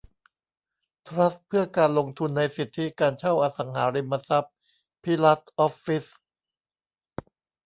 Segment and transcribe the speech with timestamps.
[1.07, 4.53] ทรัสต์เพื่อการลงทุนในสิทธิการเช่าอสังหาริมทรัพย์
[5.03, 6.05] ภิรัชออฟฟิศ